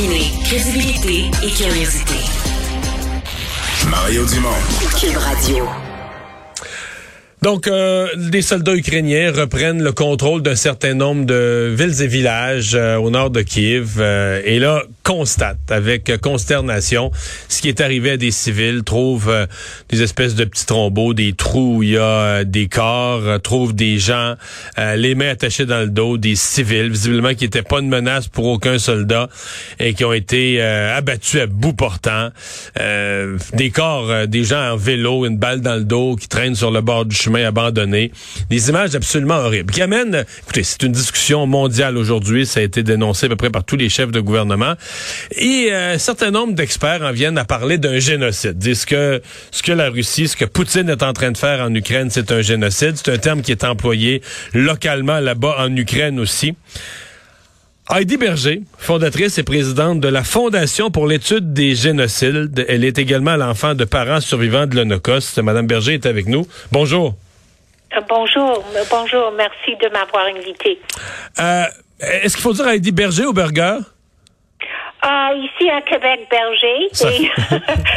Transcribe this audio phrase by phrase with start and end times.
[0.00, 2.14] Combiner crédibilité et curiosité.
[3.90, 4.48] Mario Dumont.
[4.98, 5.68] Cube Radio.
[7.42, 12.74] Donc, euh, des soldats ukrainiens reprennent le contrôle d'un certain nombre de villes et villages
[12.74, 13.96] euh, au nord de Kiev.
[13.98, 17.10] euh, et là, constate avec consternation
[17.48, 19.46] ce qui est arrivé à des civils, trouve euh,
[19.88, 23.38] des espèces de petits trombeaux, des trous où il y a euh, des corps, euh,
[23.38, 24.36] trouve des gens,
[24.78, 28.46] les mains attachées dans le dos, des civils, visiblement qui n'étaient pas une menace pour
[28.46, 29.28] aucun soldat
[29.80, 32.30] et qui ont été abattus à bout portant.
[32.76, 36.80] Des corps, des gens en vélo, une balle dans le dos qui traînent sur le
[36.80, 38.12] bord du chemin abandonné.
[38.48, 42.82] Des images absolument horribles qui amènent, écoutez, c'est une discussion mondiale aujourd'hui, ça a été
[42.82, 44.74] dénoncé à peu près par tous les chefs de gouvernement.
[45.32, 48.58] Et euh, un certain nombre d'experts en viennent à parler d'un génocide.
[48.58, 51.74] Disent que ce que la Russie, ce que Poutine est en train de faire en
[51.74, 52.96] Ukraine, c'est un génocide.
[52.96, 54.22] C'est un terme qui est employé
[54.54, 56.54] localement là-bas en Ukraine aussi.
[57.92, 62.64] Heidi Berger, fondatrice et présidente de la Fondation pour l'étude des génocides.
[62.68, 65.40] Elle est également l'enfant de parents survivants de l'Holocauste.
[65.40, 66.46] Madame Berger est avec nous.
[66.70, 67.16] Bonjour.
[67.96, 70.80] Euh, Bonjour, euh, bonjour, merci de m'avoir invité.
[71.40, 71.64] Euh,
[72.22, 73.78] Est-ce qu'il faut dire Heidi Berger ou Berger?
[75.02, 77.30] Ah, ici à Québec, Berger, Ça- et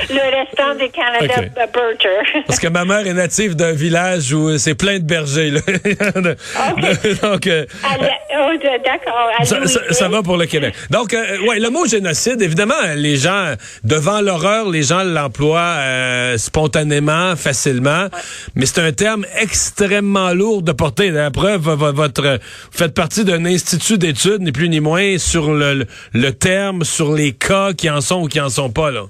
[0.13, 1.51] le restant du Canada, Ok.
[1.57, 2.43] euh, Berger.
[2.47, 5.51] Parce que ma mère est native d'un village où c'est plein de bergers.
[5.51, 5.59] Là.
[7.21, 8.51] Donc, euh, oh,
[8.85, 9.29] D'accord.
[9.39, 9.81] ça, ça- Louisville.
[9.91, 10.73] ça va pour le Québec.
[10.89, 16.37] Donc, euh, ouais, le mot génocide, évidemment, les gens, devant l'horreur, les gens l'emploient euh,
[16.37, 18.07] spontanément, facilement,
[18.55, 21.09] mais c'est un terme extrêmement lourd de porter.
[21.11, 25.51] La preuve, vo- votre, vous faites partie d'un institut d'études, ni plus ni moins, sur
[25.53, 28.91] le, le terme, sur les cas qui en sont ou qui en sont pas.
[28.91, 29.05] là?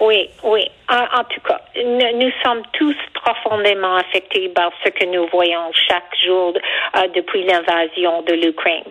[0.00, 0.62] Oui, oui.
[0.90, 6.52] En, tout cas, nous, sommes tous profondément affectés par ce que nous voyons chaque jour
[6.96, 8.90] euh, depuis l'invasion de l'Ukraine.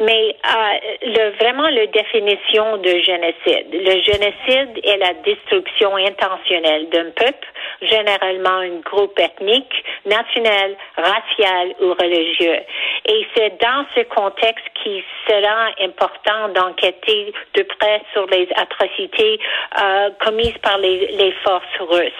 [0.00, 3.68] Mais euh, vraiment la définition de génocide.
[3.72, 7.46] Le génocide est la destruction intentionnelle d'un peuple,
[7.80, 12.58] généralement un groupe ethnique, national, racial ou religieux.
[13.04, 19.38] Et c'est dans ce contexte qu'il sera important d'enquêter de près sur les atrocités
[19.80, 22.12] euh, commises par les forces russes.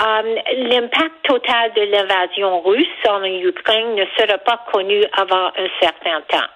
[0.00, 0.36] Euh,
[0.68, 6.48] L'impact total de l'invasion russe en Ukraine ne sera pas connu avant un certain temps.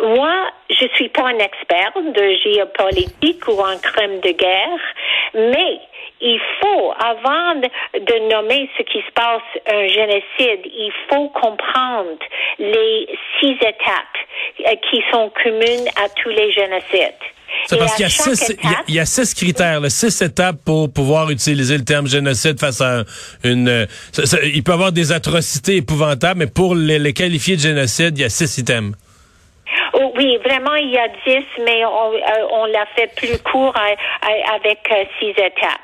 [0.00, 4.80] Moi, je suis pas un expert de géopolitique ou en crime de guerre,
[5.34, 5.80] mais
[6.20, 12.18] il faut, avant de, nommer ce qui se passe un génocide, il faut comprendre
[12.58, 13.06] les
[13.38, 14.18] six étapes
[14.66, 17.35] euh, qui sont communes à tous les génocides.
[17.68, 19.80] C'est parce qu'il y a six, il y a- étape- il y, a six critères,
[19.80, 23.04] là, six étapes pour pouvoir utiliser le terme génocide face à
[23.44, 23.68] une.
[23.68, 27.56] euh, ça- ça- il peut y avoir des atrocités épouvantables, mais pour les, les qualifier
[27.56, 28.94] de génocide, il y a six items.
[29.94, 33.74] Oh, oui, vraiment, il y a dix, mais on, euh, on l'a fait plus court
[33.76, 35.80] euh, avec euh, six étapes.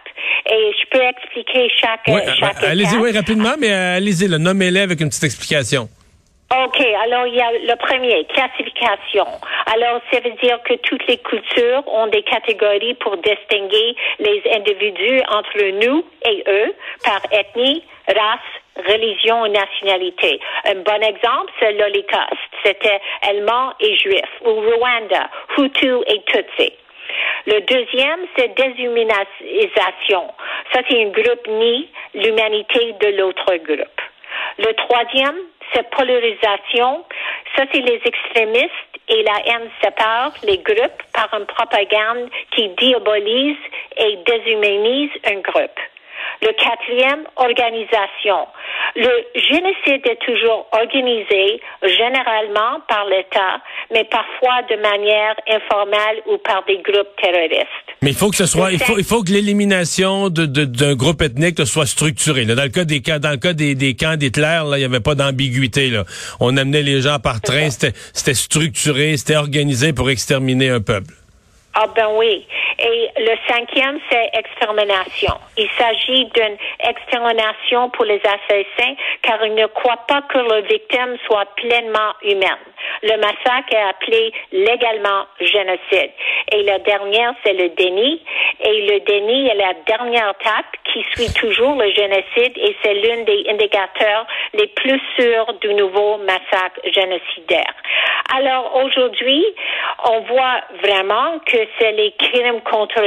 [0.51, 2.01] Et je peux expliquer chaque,
[2.39, 3.01] chaque allez-y, étape.
[3.01, 5.89] oui, rapidement, mais euh, allez-y, le nommez-les avec une petite explication.
[6.53, 9.25] OK, alors il y a le premier, classification.
[9.73, 15.23] Alors, ça veut dire que toutes les cultures ont des catégories pour distinguer les individus
[15.29, 16.75] entre nous et eux
[17.05, 20.41] par ethnie, race, religion et nationalité.
[20.67, 22.53] Un bon exemple, c'est l'Holocauste.
[22.63, 24.41] C'était Allemands et Juifs.
[24.45, 26.73] Ou Rwanda, Hutu et Tutsi.
[27.47, 30.29] Le deuxième, c'est déshumanisation.
[30.73, 34.01] Ça, c'est un groupe nie l'humanité de l'autre groupe.
[34.59, 35.37] Le troisième,
[35.73, 37.05] c'est polarisation.
[37.57, 38.71] Ça, c'est les extrémistes
[39.09, 43.57] et la haine sépare les groupes par une propagande qui diabolise
[43.97, 45.79] et déshumanise un groupe.
[46.43, 48.47] Le quatrième, organisation.
[48.97, 49.09] Le
[49.49, 53.61] génocide est toujours organisé généralement par l'État,
[53.93, 57.69] mais parfois de manière informelle ou par des groupes terroristes.
[58.03, 60.95] Mais il faut que ce soit, il faut, il faut que l'élimination de, de- d'un
[60.95, 62.45] groupe ethnique soit structurée.
[62.45, 62.57] là.
[62.57, 64.85] Dans le cas des camps, dans le cas des, des camps d'Hitler, là, il n'y
[64.85, 65.91] avait pas d'ambiguïté.
[65.91, 66.05] Là.
[66.41, 71.15] On amenait les gens par train, c'était, c'était structuré, c'était organisé pour exterminer un peuple.
[71.75, 72.45] Ah ben oui.
[72.85, 75.35] Et le cinquième, c'est extermination.
[75.57, 81.17] Il s'agit d'une extermination pour les assassins car ils ne croient pas que leurs victimes
[81.27, 82.67] soient pleinement humaines.
[83.05, 86.11] Le massacre est appelé légalement génocide.
[86.51, 88.21] Et la dernière, c'est le déni.
[88.73, 93.23] Et le déni est la dernière étape qui suit toujours le génocide et c'est l'un
[93.25, 97.75] des indicateurs les plus sûrs du nouveau massacre génocidaire.
[98.35, 99.45] Alors aujourd'hui,
[100.09, 103.03] on voit vraiment que c'est les crimes contre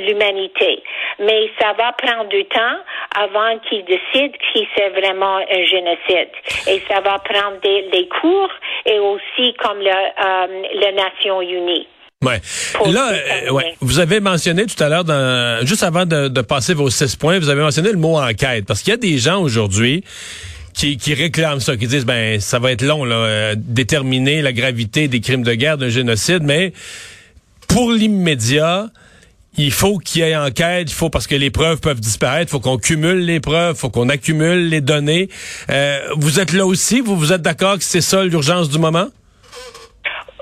[0.00, 0.82] l'humanité.
[1.20, 2.78] Mais ça va prendre du temps
[3.16, 6.30] avant qu'ils décident si c'est vraiment un génocide.
[6.66, 8.50] Et ça va prendre des, cours
[8.86, 11.86] et aussi comme le, euh, les Nations Unies.
[12.24, 12.40] Ouais.
[12.86, 13.74] Là, euh, ouais.
[13.82, 17.50] vous avez mentionné tout à l'heure, juste avant de, de, passer vos six points, vous
[17.50, 20.02] avez mentionné le mot enquête, parce qu'il y a des gens aujourd'hui
[20.72, 24.54] qui, qui, réclament ça, qui disent ben ça va être long là, euh, déterminer la
[24.54, 26.72] gravité des crimes de guerre, d'un génocide, mais
[27.68, 28.88] pour l'immédiat,
[29.58, 32.52] il faut qu'il y ait enquête, il faut parce que les preuves peuvent disparaître, il
[32.52, 35.28] faut qu'on cumule les preuves, il faut qu'on accumule les données.
[35.68, 39.08] Euh, vous êtes là aussi, vous vous êtes d'accord que c'est ça l'urgence du moment?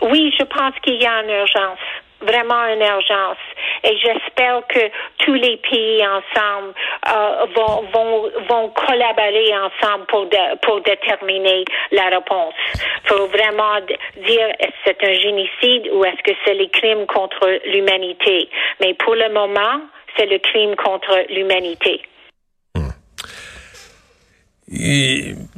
[0.05, 1.79] Oui, je pense qu'il y a une urgence,
[2.21, 3.39] vraiment une urgence.
[3.85, 4.91] Et j'espère que
[5.21, 6.75] tous les pays ensemble
[7.09, 10.29] euh, vont, vont, vont collaborer ensemble pour,
[10.61, 12.53] pour déterminer la réponse.
[12.75, 17.07] Il faut vraiment dire est-ce que c'est un génocide ou est-ce que c'est les crimes
[17.07, 18.51] contre l'humanité?
[18.81, 19.81] Mais pour le moment,
[20.19, 22.03] c'est le crime contre l'humanité.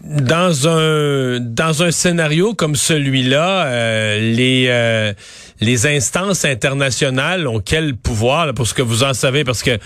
[0.05, 5.13] Dans un dans un scénario comme celui-là, euh, les euh,
[5.61, 9.45] les instances internationales ont quel pouvoir pour ce que vous en savez?
[9.45, 9.79] Parce que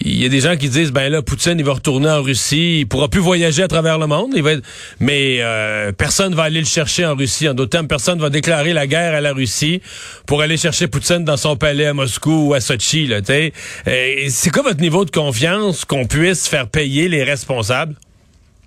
[0.00, 2.80] il y a des gens qui disent ben là Poutine il va retourner en Russie,
[2.80, 4.52] il pourra plus voyager à travers le monde, il va
[5.00, 7.48] mais euh, personne va aller le chercher en Russie.
[7.48, 9.82] En d'autres termes, personne va déclarer la guerre à la Russie
[10.26, 14.62] pour aller chercher Poutine dans son palais à Moscou ou à Sochi là, c'est quoi
[14.62, 17.96] votre niveau de confiance qu'on puisse faire payer les responsables?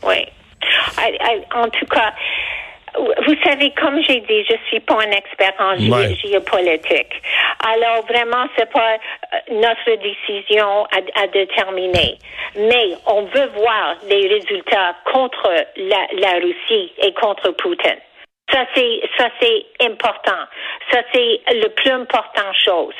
[0.04, 0.26] Oui.
[1.54, 2.14] En tout cas,
[2.98, 7.22] vous savez, comme j'ai dit, je suis pas un expert en géopolitique.
[7.60, 12.18] Alors vraiment, c'est pas euh, notre décision à, déterminer.
[12.56, 18.00] Mais on veut voir les résultats contre la, la Russie et contre Poutine.
[18.52, 20.46] Ça c'est ça c'est important.
[20.92, 22.94] Ça c'est le plus important chose.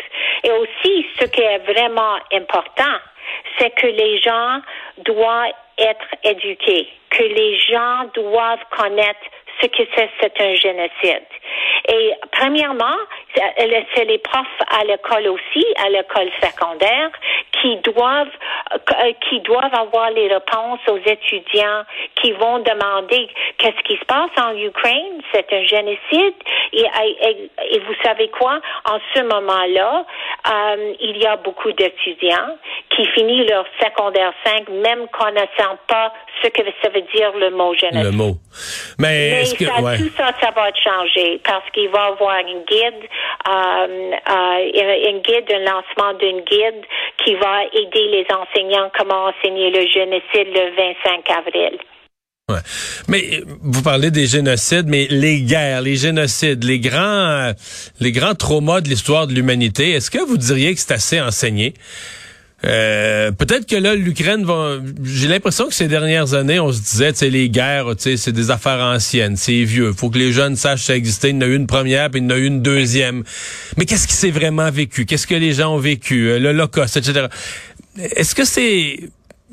[0.44, 2.98] Et aussi, ce qui est vraiment important,
[3.58, 4.62] c'est que les gens
[5.06, 9.20] doivent être éduqués, que les gens doivent connaître
[9.62, 11.24] ce que c'est, c'est un génocide.
[11.88, 12.98] Et premièrement,
[13.36, 17.12] c'est les profs à l'école aussi, à l'école secondaire,
[17.62, 18.28] qui doivent
[18.74, 21.84] euh, qui doivent avoir les réponses aux étudiants
[22.16, 26.34] qui vont demander qu'est-ce qui se passe en Ukraine, c'est un génocide.
[26.74, 30.06] Et, vous savez quoi, en ce moment-là,
[30.52, 32.58] euh, il y a beaucoup d'étudiants
[32.96, 37.74] qui finissent leur secondaire 5 même connaissant pas ce que ça veut dire le mot
[37.74, 38.04] génocide.
[38.04, 38.36] Le mot.
[39.00, 43.10] Mais, est-ce que, tout ça, ça va changer parce qu'il va y avoir une guide,
[43.48, 46.86] euh, euh, une guide, un lancement d'une guide
[47.24, 51.78] qui va aider les enseignants comment enseigner le génocide le 25 avril.
[52.48, 52.60] Ouais.
[53.08, 57.54] Mais vous parlez des génocides, mais les guerres, les génocides, les grands, euh,
[58.00, 61.74] les grands traumas de l'histoire de l'humanité, est-ce que vous diriez que c'est assez enseigné?
[62.66, 64.78] Euh, peut-être que là, l'Ukraine va.
[65.04, 68.18] J'ai l'impression que ces dernières années, on se disait, tu sais, les guerres, tu sais,
[68.18, 69.94] c'est des affaires anciennes, c'est vieux.
[69.94, 71.30] Faut que les jeunes sachent ça existait.
[71.30, 73.24] Il y en a eu une première, puis il y en a eu une deuxième.
[73.78, 75.06] Mais qu'est-ce qui s'est vraiment vécu?
[75.06, 76.30] Qu'est-ce que les gens ont vécu?
[76.30, 77.28] Euh, L'Holocauste, etc.
[77.98, 78.98] Est-ce que c'est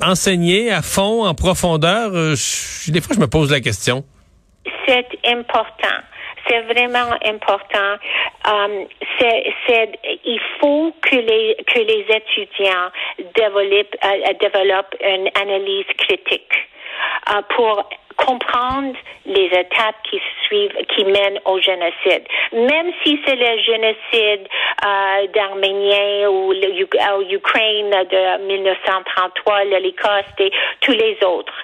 [0.01, 2.13] enseigné à fond, en profondeur?
[2.15, 2.35] Euh,
[2.89, 4.05] Des fois, je me pose la question.
[4.87, 5.99] C'est important
[6.49, 7.97] c'est vraiment important.
[8.45, 8.87] Um,
[9.19, 12.91] c'est, il faut que les que les étudiants
[13.35, 16.53] développent uh, développent une analyse critique
[17.29, 18.95] uh, pour comprendre
[19.27, 22.25] les étapes qui suivent, qui mènent au génocide.
[22.53, 24.49] Même si c'est le génocide
[24.85, 31.55] euh, d'Arméniens ou l'Ukraine de 1933, l'Holocauste et tous les autres.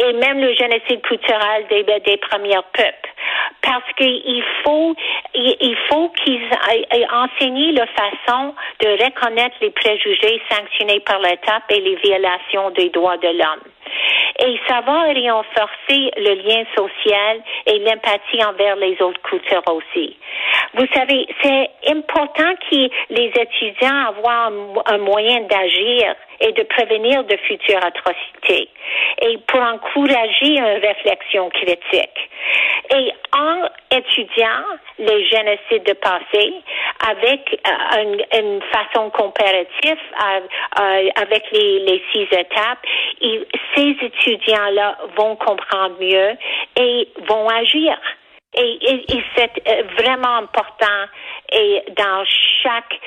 [0.00, 3.10] Et même le génocide culturel des, des premiers peuples
[3.62, 4.94] parce qu'il faut
[5.34, 6.48] il faut qu'ils
[7.12, 13.18] enseignent la façon de reconnaître les préjugés sanctionnés par l'État et les violations des droits
[13.18, 13.62] de l'homme.
[14.40, 20.16] Et ça va renforcer le lien social et l'empathie envers les autres cultures aussi.
[20.74, 24.50] Vous savez, c'est important que les étudiants avoir
[24.86, 28.68] un moyen d'agir et de prévenir de futures atrocités
[29.22, 32.30] et pour encourager une réflexion critique.
[32.90, 34.64] Et en étudiant
[34.98, 36.62] les génocides de passé
[37.08, 40.40] avec euh, une, façon comparative euh,
[40.80, 42.78] euh, avec les, six étapes,
[43.74, 46.36] ces étudiants-là vont comprendre mieux
[46.76, 47.98] et vont agir.
[48.58, 48.78] Et,
[49.36, 51.04] c'est vraiment important
[51.52, 52.24] et dans
[52.62, 52.98] chaque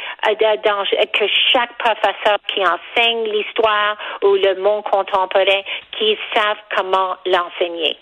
[1.13, 5.61] que chaque professeur qui enseigne l'histoire ou le monde contemporain
[5.97, 7.97] qui savent comment l'enseigner.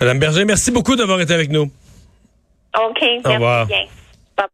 [0.00, 1.70] Madame Berger, merci beaucoup d'avoir été avec nous.
[2.74, 3.38] OK, merci
[3.68, 3.99] bien.